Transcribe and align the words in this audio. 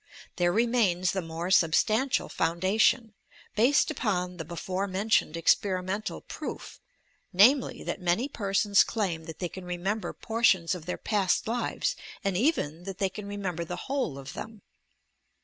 There 0.37 0.51
remains 0.51 1.11
the 1.11 1.21
more 1.21 1.51
substantial 1.51 2.27
foundation, 2.27 3.13
based 3.55 3.91
upon 3.91 4.37
the 4.37 4.43
before 4.43 4.87
mentioned 4.87 5.37
experimental 5.37 6.21
proof, 6.21 6.79
namely, 7.31 7.83
that 7.83 8.01
many 8.01 8.27
persons 8.27 8.83
claim 8.83 9.25
that 9.25 9.37
they 9.37 9.47
can 9.47 9.63
remember 9.63 10.11
por 10.11 10.43
tions 10.43 10.73
of 10.73 10.87
their 10.87 10.97
past 10.97 11.47
lives 11.47 11.95
and 12.23 12.35
even 12.35 12.85
that 12.85 12.97
they 12.97 13.09
can 13.09 13.27
remem 13.29 13.55
ber 13.57 13.63
the 13.63 13.75
whole 13.85 14.17
of 14.17 14.33
them. 14.33 14.63